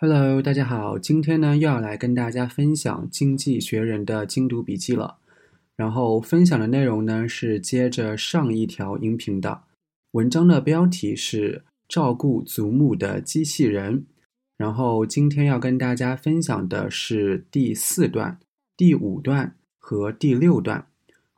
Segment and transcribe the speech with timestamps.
[0.00, 5.16] Hello，大家好，今天呢又要来跟大家分享《经济学人》的精读笔记了。
[5.74, 9.62] 然后分享的内容呢是接着上一条音频的。
[10.12, 14.06] 文章的标题是“照顾祖母的机器人”。
[14.56, 18.38] 然后今天要跟大家分享的是第四段、
[18.76, 20.86] 第五段和第六段。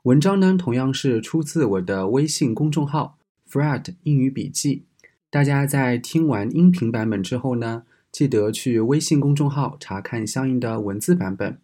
[0.03, 3.17] 文章呢同样是出自我的微信公众号
[3.49, 4.83] “Fred 英语笔记”。
[5.31, 11.60] 大家在听完音频版本之后呢，记得去微信公众号查看相应的文字版本。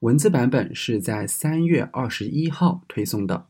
[0.00, 3.46] 文字版本是在三月二十一号推送的。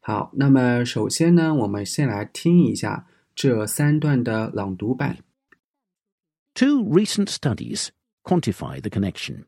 [0.00, 5.18] 好，那么首先呢，我们先来听一下这三段的朗读版。
[6.54, 7.88] Two recent studies
[8.22, 9.46] quantify the connection.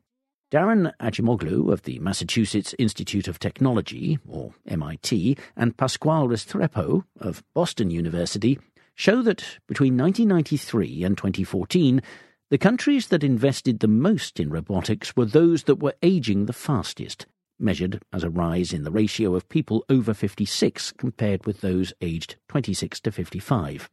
[0.51, 7.89] Darren Acemoglu of the Massachusetts Institute of Technology, or MIT, and Pasquale Restrepo of Boston
[7.89, 8.59] University
[8.94, 12.02] show that between 1993 and 2014,
[12.50, 17.26] the countries that invested the most in robotics were those that were aging the fastest,
[17.58, 22.36] measured as a rise in the ratio of people over 56 compared with those aged
[22.48, 23.88] 26 to 55.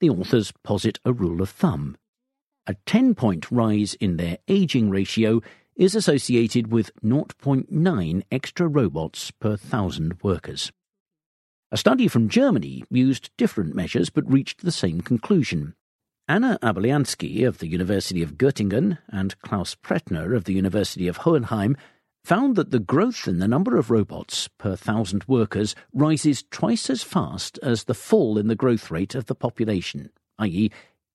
[0.00, 1.96] The authors posit a rule of thumb.
[2.66, 5.40] A 10 point rise in their aging ratio
[5.76, 10.72] is associated with 0.9 extra robots per thousand workers.
[11.72, 15.74] A study from Germany used different measures but reached the same conclusion.
[16.28, 21.76] Anna Abeliansky of the University of Göttingen and Klaus Pretner of the University of Hohenheim
[22.24, 27.02] found that the growth in the number of robots per thousand workers rises twice as
[27.02, 30.70] fast as the fall in the growth rate of the population, i.e.,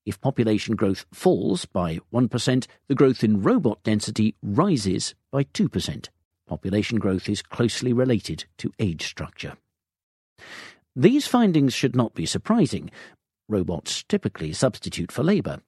[0.05, 6.09] if population growth falls by 1%, the growth in robot density rises by 2%.
[6.45, 9.53] Population growth is closely related to age structure.
[10.95, 12.92] These findings should not be surprising.
[13.47, 15.61] Robots typically substitute for labour.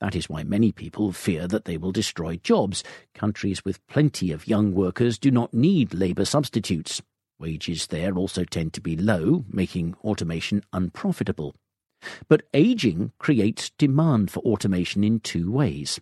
[0.00, 2.84] That is why many people fear that they will destroy jobs.
[3.14, 7.00] Countries with plenty of young workers do not need labour substitutes.
[7.38, 11.54] Wages there also tend to be low, making automation unprofitable.
[12.28, 15.98] But ageing creates demand for automation in two ways.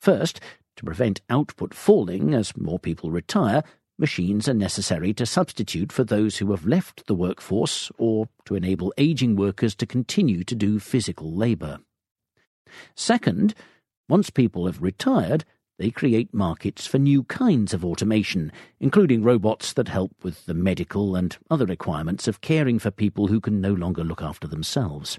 [0.00, 0.40] First,
[0.76, 3.62] to prevent output falling as more people retire,
[3.97, 8.93] machines are necessary to substitute for those who have left the workforce or to enable
[8.97, 11.79] aging workers to continue to do physical labour.
[12.95, 13.53] Second,
[14.09, 15.45] once people have retired,
[15.77, 21.15] they create markets for new kinds of automation, including robots that help with the medical
[21.15, 25.17] and other requirements of caring for people who can no longer look after themselves.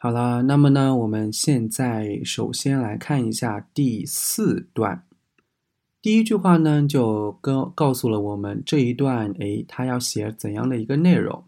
[0.00, 5.04] 好了，那么呢，我们现在首先来看一下第四段。
[6.03, 11.45] 第一句话呢，就告告诉了我们这一段，诶，它要写怎样的一个内容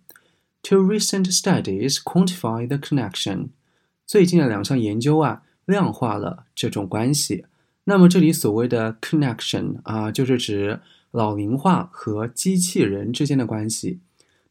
[0.63, 3.49] ？Two recent studies quantify the connection。
[4.05, 7.43] 最近的两项研究啊，量化了这种关系。
[7.83, 10.79] 那么这里所谓的 connection 啊，就是指
[11.11, 13.99] 老龄化和机器人之间的关系。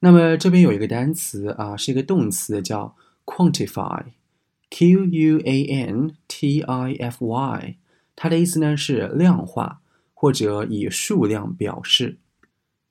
[0.00, 2.94] 那么这边有一个单词啊，是一个动词，叫
[3.25, 7.76] quantify，q u a n t i f y，
[8.15, 9.81] 它的意思呢是量化。
[10.25, 12.17] 或者以数量表示。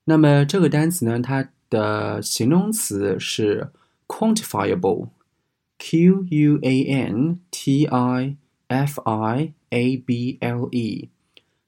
[0.04, 3.72] 那么这个单词呢，它的形容词是
[4.06, 8.36] quantifiable，q u a n t i
[8.68, 11.08] f i a b l e，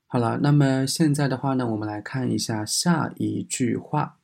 [0.08, 4.18] 好了，那么现在的话呢，我们来看一下下一句话。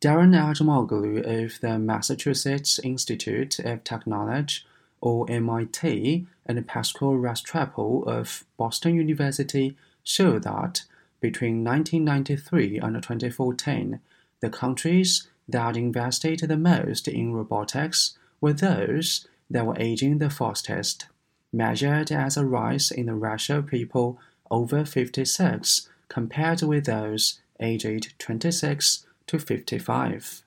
[0.00, 4.62] Darren Acemoglu of the Massachusetts Institute of Technology,
[5.00, 10.82] or MIT, and Pascal Restrepo of Boston University show that
[11.24, 14.00] between 1993 and 2014,
[14.40, 21.06] the countries that invested the most in robotics were those that were aging the fastest,
[21.52, 24.16] measured as a rise in the ratio of people
[24.50, 30.42] over 56 compared with those aged 26 to 55.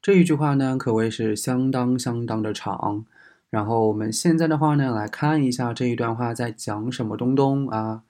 [0.00, 3.06] 这一句话呢，可谓是相当相当的长。
[3.50, 8.02] 然后我们现在的话呢，来看一下这一段话在讲什么东东啊。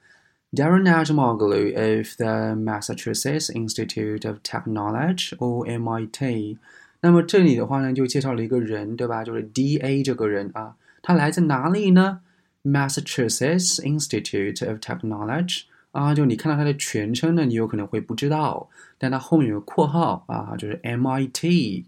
[0.52, 6.58] Darren Acemoglu of the Massachusetts Institute of Technology or MIT。
[7.02, 9.24] 那么这里的话呢，就介绍了一个人，对吧？
[9.24, 12.22] 就是 D A 这个人啊，他来自哪里呢
[12.64, 21.86] Massachusetts Institute of Technology 啊，就你看到它的全称呢，你有可能会不知道，但它后面有个括号啊，就是 MIT。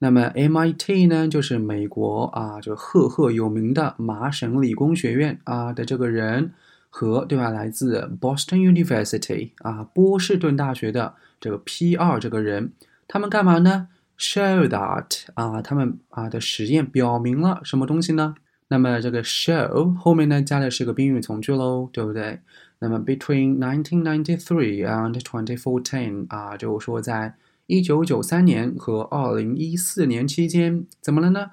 [0.00, 6.52] 那么 MIT 呢，就是美国啊，就赫赫有名的麻省理工学院啊的这个人
[6.90, 12.72] 和对吧，来自 Boston University 啊波士顿大学的这个 P 二这个人，
[13.06, 13.88] 他们干嘛呢
[14.18, 18.34] ？Show that 啊，他们啊的实验表明了什么东西呢？
[18.68, 22.40] 那么这个 show 后面呢加的是个宾语从句喽，对不对？
[22.78, 27.34] 那么 between 1993 and 2014啊，就是说在
[27.66, 31.50] 一九九三年和二零一四年期间，怎么了呢？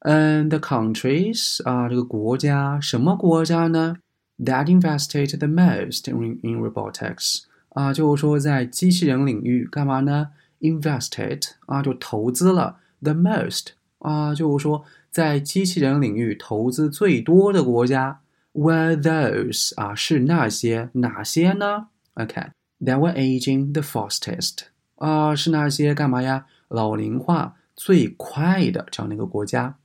[0.00, 3.96] 嗯，the countries 啊，这个国家，什么国家呢
[4.38, 10.28] ？That invested the most in in robotics 啊，就是说在机器人领域干嘛呢
[10.60, 18.20] ？Invested 啊，就投资了 the most 啊，就是说在机器人领域投资最多的国家
[18.52, 24.64] were those 啊，是那些哪些呢？OK，that were aging the fastest。
[24.96, 26.46] 啊，是那些干嘛呀？
[26.68, 29.76] 老龄化最快的这样的一个国家。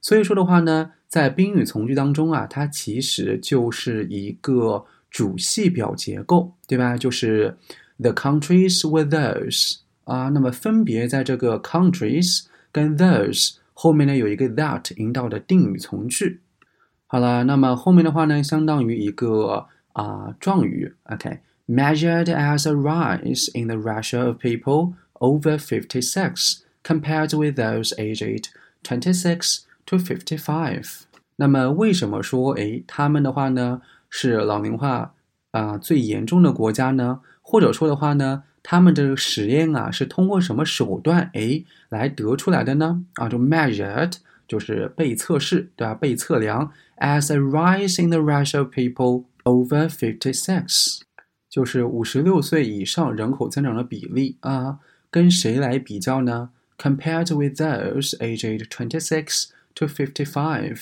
[0.00, 6.97] 所以说的话呢，在宾语从句当中啊，它其实就是一个主系表结构，对吧？
[6.97, 7.55] 就是
[7.99, 16.41] the countries with those 啊，那么分别在这个 countries 跟 those 后面呢有一个 that 引导的定语从句。
[17.07, 28.47] 好了，那么后面的话呢，相当于一个啊状语，OK。measured as a rise in the ratio of people over 56 compared with those aged
[28.83, 31.04] 26 To 55.
[31.36, 33.80] 那么为什么说诶他们的话呢
[34.10, 35.14] 是老龄化
[35.52, 37.20] 啊、最严重的国家呢？
[37.40, 43.04] 或者说的话呢，他们这个实验啊是通过什么手段诶来得出来的呢？
[43.14, 45.94] 啊，就 measured 就是被测试，对吧？
[45.94, 51.00] 被测量 as a rise in the ratio of people over fifty six。
[51.48, 54.78] 就是五十六岁以上人口增长的比例啊，
[55.10, 59.48] 跟谁来比较呢？Compared with those aged twenty six
[59.78, 60.80] to fifty five，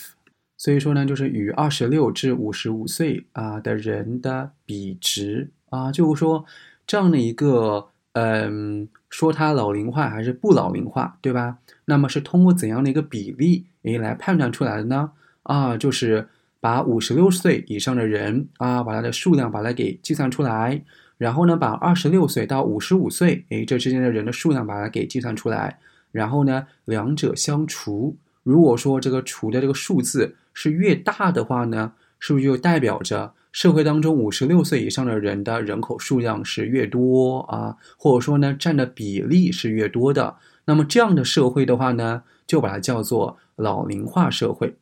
[0.57, 6.47] 所以说呢，就是与二十六至五十五岁啊的人的比值啊，就是说
[6.87, 11.59] 这样的一个嗯，说它老龄化还是不老龄化，对吧？
[11.85, 15.13] 那么是通过怎样的一个比例诶来判断出来的呢？
[15.43, 16.29] 啊，就是。
[16.59, 20.83] 把五十六岁以上的人啊，把它的数量把它给计算出来，
[21.17, 25.79] 然后呢，把二十六岁到五十五岁，哎，这之间的人的数量把它给计算出来，
[26.11, 28.17] 然后呢，两者相除。
[28.47, 37.77] 如果说这个除的这个数字是越大的话呢，是不是就代表着社会当中五十六岁以上的人的人口数量是越多啊？
[37.99, 40.37] 或者说呢，占的比例是越多的？
[40.67, 44.77] 那么这样的社会的话呢，就把它叫做老龄化社会。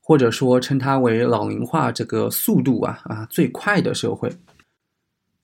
[0.00, 4.30] 或者说称它为老龄化这个速度啊啊最快的社会。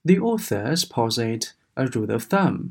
[0.03, 2.69] The authors posit a rule of thumb。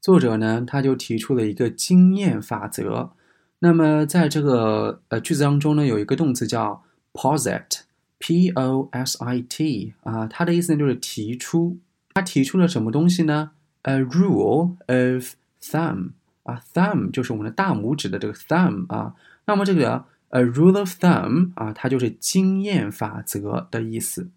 [0.00, 3.12] 作者呢他就提出了一个经验法则。
[3.60, 6.82] 那么在这个呃句子当中呢有一个动词叫
[7.12, 11.78] posit，p o s i t 啊，它的意思就是提出。
[12.14, 13.52] 他提出了什么东西呢
[13.82, 16.10] ？A rule of thumb
[16.42, 19.14] 啊，thumb 就是我们的大拇指的这个 thumb 啊。
[19.46, 20.04] 那么这个。
[20.30, 24.28] A rule of thumb 啊，它就是经验法则的意思。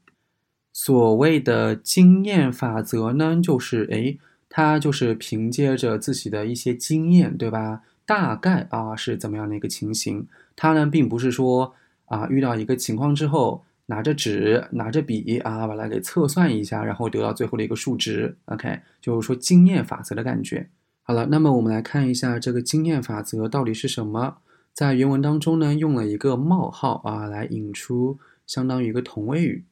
[0.72, 7.82] 所谓的经验法则呢，就是诶，它就是凭借着自己的一些经验，对吧？
[8.12, 10.27] 大概啊是怎么样的一个情形？
[10.58, 11.74] 它呢，并不是说
[12.08, 18.36] 啊遇到一个情况之后，拿着纸拿着笔啊把它给测算一下，然后得到最后的一个数值。
[18.48, 20.68] OK，就是说经验法则的感觉。
[21.03, 24.39] 好了，那么我们来看一下这个经验法则到底是什么。
[24.74, 29.63] 在原文当中呢，用了一个冒号啊，来引出相当于一个同位语。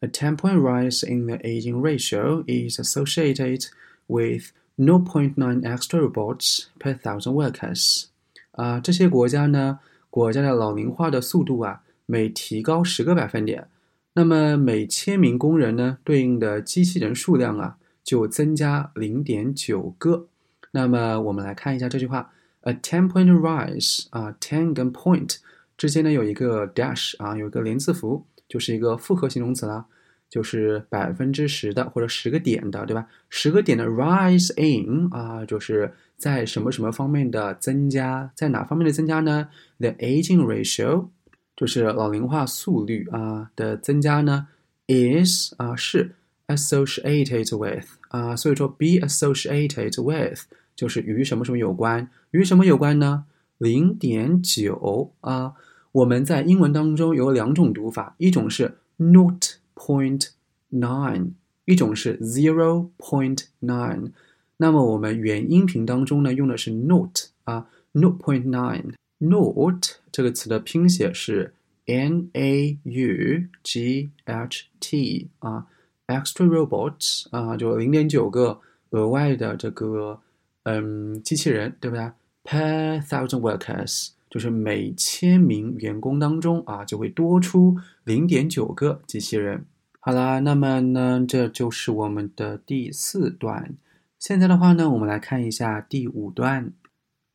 [0.00, 3.66] A ten-point rise in the aging ratio is associated
[4.06, 8.04] with 0.9 extra robots per thousand workers。
[8.52, 13.68] 啊，这些国家呢，国家的老龄化的速度啊，每提高十个百分点，
[14.14, 20.26] 那么每千名工人呢，对应的机器人数量啊，就增加零点九个。
[20.72, 22.32] 那么我们来看一下这句话。
[22.62, 25.36] A ten-point rise 啊，ten 跟 point
[25.78, 29.86] 之间呢有一个 dash 啊，有一个连字符，就是一个复合形容词啦，
[30.30, 33.06] 就是百分之十的或者十个点的，对吧？
[33.28, 41.08] 十个点的 rise in 啊，就是在什么什么方面的增加，在哪方面的增加呢？The aging ratio
[41.56, 44.46] 就是老龄化速率啊的增加呢
[44.86, 46.14] ，is 啊是
[46.46, 50.44] associated with 啊，所以说 be associated with。
[50.76, 52.08] 就是与什么什么有关？
[52.30, 53.26] 与什么有关呢？
[53.58, 55.52] 零点九啊，
[55.92, 59.44] 我们在英文当中有两种读法，一种是 not
[59.80, 60.28] point
[60.70, 61.30] nine，
[61.64, 64.12] 一种是 zero point nine。
[64.58, 71.54] 那么我们原音频当中呢，用的是 note 啊，note point nine，note 这个词的拼写是
[71.86, 75.66] n a u g h t 啊
[76.08, 78.60] ，extra robots 啊，就零点九个
[78.90, 80.20] 额外的这个
[80.64, 82.10] 嗯机器人，对不对
[82.44, 84.10] ？per thousand workers。
[84.30, 89.66] 就是每千名员工当中啊，就会多出零点九个机器人。
[90.00, 93.74] 好啦，那么呢，这就是我们的第四段。
[94.18, 96.72] 现在的话呢，我们来看一下第五段。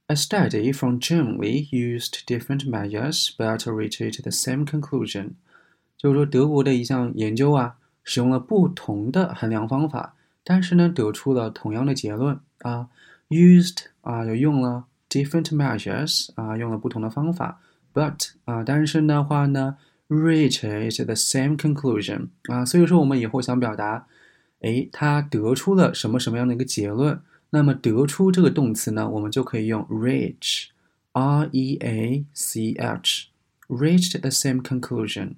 [0.07, 5.33] A study from Germany used different measures, but reached the same conclusion。
[5.97, 12.89] 就是说，德国的一项研究啊，使用了不同的衡量方法，但是呢，得出了同样的结论啊。
[13.29, 14.85] Used 啊，就用了。
[15.07, 17.61] different measures 啊，用了不同的方法
[17.93, 24.07] ，but 啊，但是的话呢，reached the same conclusion 啊，所以说我们以后想表达，
[24.61, 27.19] 哎，他得出了什么什么样的一个结论，
[27.49, 35.35] 那么得出这个动词呢，我们就可以用 reach，r e a c h，reached the same conclusion。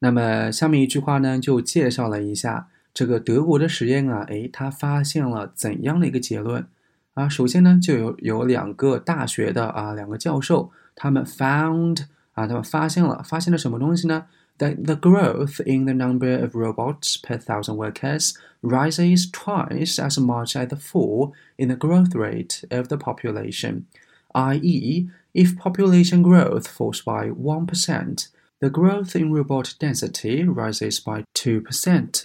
[0.00, 6.66] 那么下面一句话呢，就介绍了一下这个德国的实验啊，哎，他发现了怎样的一个结论？
[7.14, 12.04] 啊，首先呢，就有有两个大学的啊，两个教授，他们 found
[12.37, 14.25] 啊，他们发现了，发现了什么东西呢？
[14.59, 20.67] That the growth in the number of robots per thousand workers rises twice as much as
[20.67, 23.85] the fall in the growth rate of the population.
[24.33, 28.27] I.e., if population growth falls by 1%,
[28.59, 32.23] the growth in robot density rises by 2%.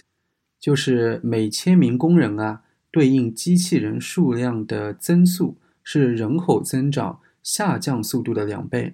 [0.59, 8.93] 就是每千名工人啊，对应机器人数量的增速是人口增长下降速度的两倍，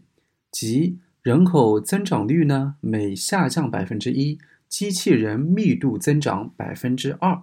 [0.52, 7.43] 即 人口增长率呢每下降百分之一，机器人密度增长百分之二。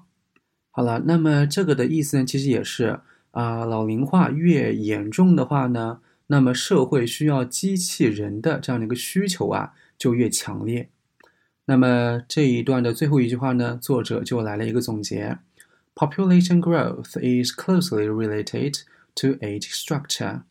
[0.72, 3.00] 好了，那么这个的意思呢，其实也是
[3.31, 10.89] 啊，老龄化越严重的话呢，那么社会需要机器人的这样的一个需求啊就越强烈。
[11.65, 15.38] 那么这一段的最后一句话呢，作者就来了一个总结。
[15.93, 18.81] Population growth is closely related
[19.15, 20.41] to age structure，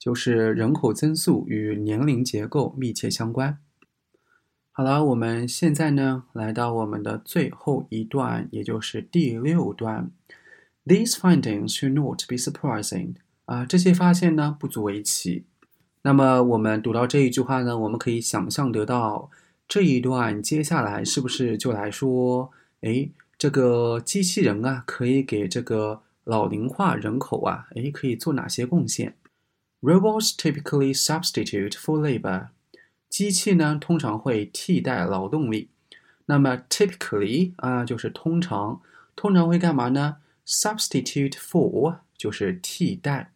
[0.00, 3.58] 就是人口增速与年龄结构密切相关。
[4.72, 10.10] 好了，我们现在呢来到我们的最后一段，也就是第六段。
[10.86, 13.16] These findings should not be surprising。
[13.44, 15.44] 啊，这些发现呢不足为奇。
[16.02, 19.30] 那么我们读到这一句话呢，我们可以想象得到
[19.68, 23.10] 这一段接下来是不是就来说，哎？
[23.36, 29.16] 这个机器人啊，可以给这个老龄化人口啊，诶，可以做哪些贡献
[29.81, 32.47] ？Robots typically substitute for labor。
[33.09, 35.69] 机器呢，通常会替代劳动力。
[36.25, 38.81] 那么，typically 啊，就是通常，
[39.15, 40.17] 通常会干嘛呢？
[40.45, 43.31] Substitute for 就是替代，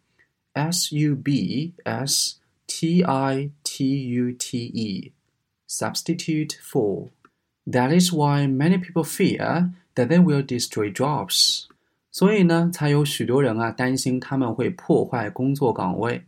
[0.52, 2.36] s u b s
[2.66, 10.44] t i t u t e，substitute for。That is why many people fear that they will
[10.44, 11.66] destroy jobs。
[12.12, 16.24] 所以呢，才有许多人啊担心他们会破坏工作岗位。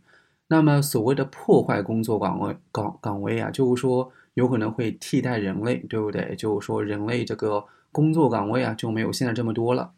[0.48, 6.34] 那么所谓的破坏工作岗位岗岗位啊，就是说有可能会替代人类，对不对？
[6.36, 9.92] 就是说人类这个工作岗位啊就没有现在这么多了。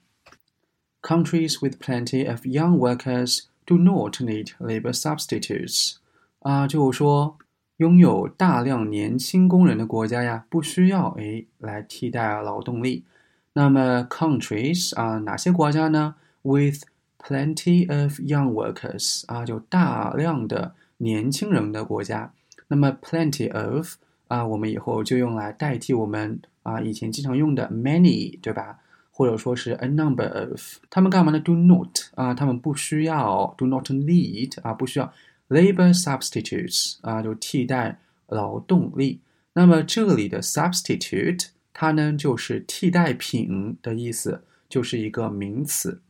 [1.02, 5.94] Countries with plenty of young workers do not need labor substitutes。
[6.40, 7.38] 啊，就是说。
[7.80, 13.06] 拥有大量年轻工人的国家呀，不需要诶来替代劳动力。
[13.54, 16.82] 那么，countries 啊，哪些国家呢？With
[17.22, 22.32] plenty of young workers 啊，就大量的年轻人的国家。
[22.68, 23.96] 那么，plenty of
[24.28, 28.78] 啊，我们以后就用来代替我们啊以前经常用的 many，对吧？
[29.10, 30.78] 或者说是 a number of。
[30.88, 33.54] 他们干嘛呢？Do not 啊，他们不需要。
[33.58, 35.12] Do not need 啊，不需要。
[35.48, 37.98] Labor substitutes 啊，就替代
[38.28, 39.20] 劳动力。
[39.52, 46.00] 那么这里的 substitute 它呢就是替代品的意思，就是一个名词。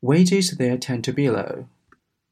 [0.00, 1.64] Wages there tend to be low，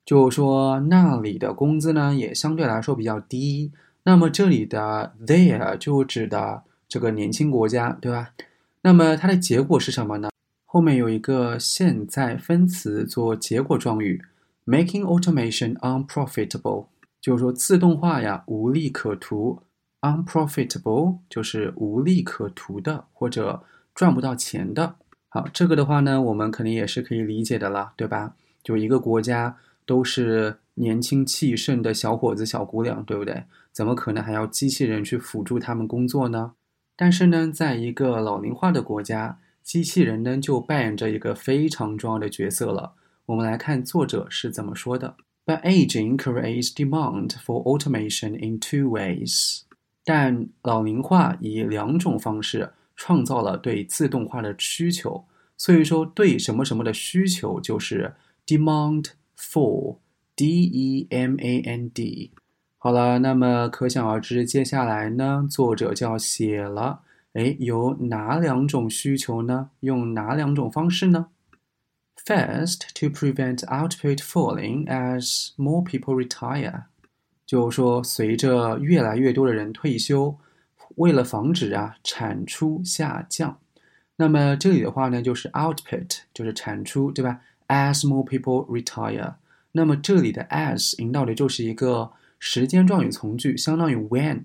[0.05, 3.73] 就说那里的工资呢也相对来说比较低。
[4.05, 8.31] 那么这里的 there 就指的这个年轻国家，对吧？
[8.81, 10.31] 那么它的结果是什么呢？
[10.65, 14.23] 后面有一个现在分词做结果状语。
[14.65, 16.87] Making automation unprofitable，
[17.21, 19.63] 就是说自动化呀无利可图。
[20.01, 24.95] Unprofitable 就是无利可图的或者赚不到钱的。
[25.31, 28.35] 好，这个的话呢，我们肯定也是可以理解的啦，对吧？
[28.63, 33.45] 就一个国家都是年轻气盛的小伙子、小姑娘，对不对？
[33.73, 36.53] 怎么可能还要机器人去辅助他们工作呢？
[36.97, 42.95] 但是呢，在一个老龄化的国家，机器人呢就扮演着一个非常重要的角色了。
[43.27, 49.61] 我们来看作者是怎么说的：But aging creates demand for automation in two ways。
[50.05, 55.25] 但老龄化以两种方式创造了对自动化的需求。
[55.57, 58.15] 所以说，对什么什么的需求就是
[58.47, 59.07] demand
[59.39, 59.95] for，D-E-M-A-N-D。
[62.77, 67.01] 好了，那么可想而知，接下来呢，作者就要写了。
[67.33, 69.71] 哎，有哪两种需求呢？
[69.81, 71.27] 用哪两种方式呢
[72.25, 76.85] ？First, to prevent output falling as more people retire，
[77.45, 80.39] 就是说，随着越来越多的人退休，
[80.98, 83.60] 为了防止啊产出下降，
[84.16, 87.42] 那么这里的话呢，就是 output 就是产出，对吧？
[87.68, 89.36] As more people retire，
[89.72, 94.44] 那么这里的 as 引导的就是一个时间状语从句，相当于 when。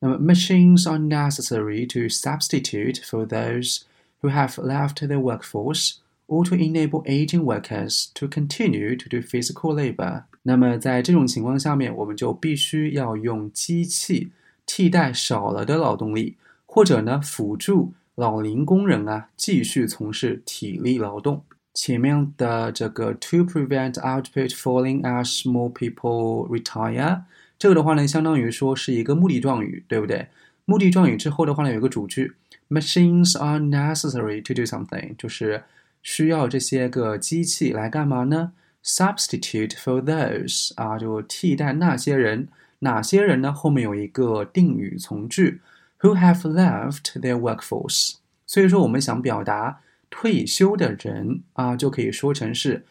[0.00, 3.82] 那么 machines are necessary to substitute for those
[4.20, 10.22] who have left the workforce。or to enable aging workers to continue to do physical labor。
[10.44, 14.30] 那么在这种情况下面，我们就必须要用机器
[14.65, 21.43] 替代少了的劳动力，或者呢辅助老龄工人啊继续从事体力劳动。
[21.73, 27.21] 前面的这个 to prevent output falling as more people retire，
[27.57, 30.27] 这个的话呢，相当于说是一个目的状语，对不对？
[30.65, 32.33] 目的状语之后的话呢，有一个主句
[32.69, 35.63] ，machines are necessary to do something，就是。
[36.07, 38.51] 需要这些个机器来干嘛呢
[38.83, 42.47] ？Substitute for those 啊，就替代那些人。
[42.80, 43.52] 哪些人呢？
[43.52, 45.60] 后面有一个定语从句，
[46.00, 48.14] who have left their workforce。
[48.46, 52.84] 所以说，我们想表达退休的人啊，就可以说成是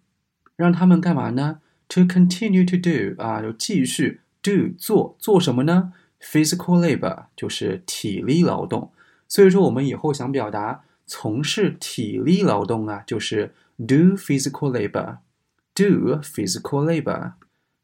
[0.55, 1.59] 让他们干嘛呢
[1.89, 8.91] ？To continue to do 啊，就继续 do 做做什么呢？Physical labor 就是体力劳动。
[9.27, 10.85] 所以说我们以后想表达。
[11.09, 17.33] 从事体力劳动啊，就是 do physical labor，do physical labor。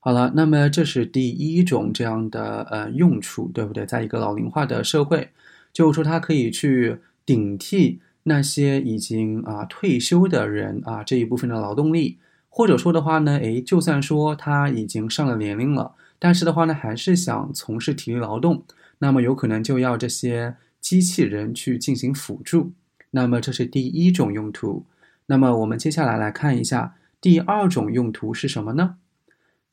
[0.06, 3.86] 好了，那么这是第一种这样的呃用处，对不对？
[3.86, 5.30] 在一个老龄化的社会，
[5.72, 12.18] 就是说它可以去顶替那些已经啊退休的人啊这一部分的劳动力，
[12.50, 18.66] 或者说的话呢，诶，就算说他已经上了年龄了，但是的话呢，还是想从事体力劳动，
[18.98, 22.74] 那么有可能就要这些机器人去进行辅助。
[23.12, 24.86] 那么这是第一种用途。
[25.28, 28.98] 那么我们接下来来看一下第二种用途是什么呢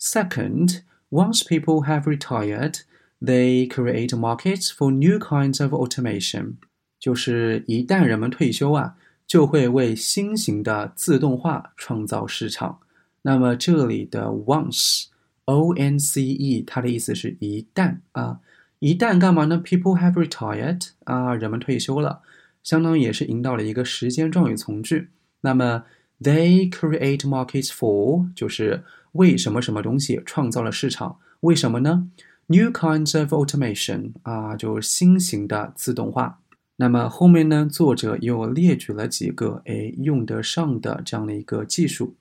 [0.01, 2.81] ？Second, once people have retired,
[3.21, 6.55] they create markets for new kinds of automation。
[6.99, 8.95] 就是一旦人们退休啊，
[9.27, 12.81] 就会为新型的自动化创造市场。
[13.23, 15.07] 那么这里的 once,
[15.45, 18.41] o n c e，它的意思是一旦啊，
[18.79, 22.23] 一旦干嘛呢？People have retired 啊，人们退休了。
[22.63, 25.09] 相当于也是引导了一个时间状语从句。
[25.43, 25.85] 那么
[26.22, 31.18] ，they create markets for 就是为什么什么东西创造了市场？
[31.42, 32.08] 为什么呢？
[32.48, 36.40] New kinds of automation 啊，就是新型的自动化。
[36.78, 42.16] 那么后面呢，作者又列举了几个诶用得上的这样的一个技术，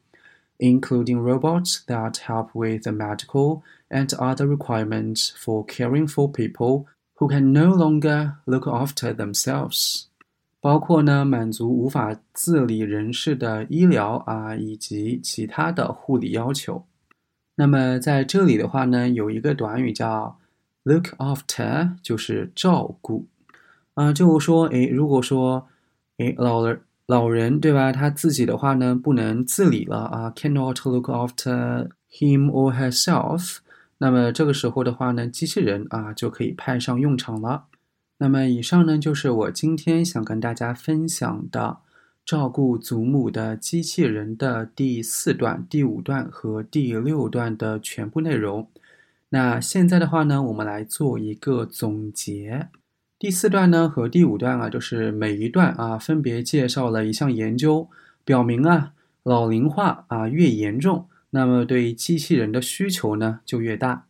[0.58, 7.28] including robots that help with the medical and other requirements for caring for people who
[7.28, 10.04] can no longer look after themselves。
[10.61, 16.85] 包括呢，满足无法自理人士的医疗啊，以及其他的护理要求。
[17.55, 20.37] 那么在这里的话呢，有一个短语叫
[20.83, 23.27] look after，就是照顾
[23.93, 25.67] 啊，就是说，诶，如果说，
[26.17, 33.57] 诶，老人老人对吧，他自己的话呢，不能自理了啊，cannot look after him or herself，
[33.97, 37.65] 那么这个时候的话呢，机器人啊就可以派上用场了。
[38.21, 41.77] 那么以上呢，就是我今天想跟大家分享的
[42.25, 48.67] 照顾祖母的机器人的第四段、第五段和第六段的全部内容。
[49.29, 52.67] 那现在的话呢，我们来做一个总结。
[53.17, 57.87] 第四段呢和第五段啊，就是每一段啊分别介绍了一项研究，
[58.25, 58.91] 表明啊
[59.23, 64.07] 老龄化啊越严重，那么对机器人的需求呢就越大。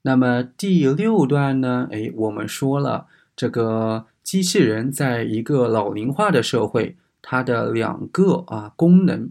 [0.00, 9.30] 那么第六段呢，哎，我们说了这个机器人在一个老龄化的社会，它的两个啊功能，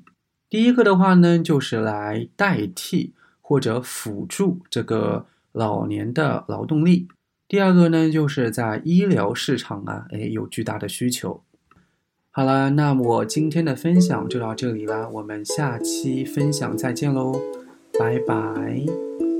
[0.50, 7.08] 第一个的话呢，就是来代替或者辅助这个老年的劳动力；
[7.48, 11.44] 第二个呢，就是在医疗市场啊，哎，有巨大的需求。
[12.32, 17.40] 好了，那我今天的分享就到这里了，我们下期分享再见喽，
[18.00, 19.31] 拜拜。